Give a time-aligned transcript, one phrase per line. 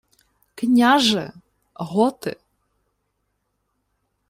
[0.55, 1.33] —Княже,
[1.75, 2.35] готи!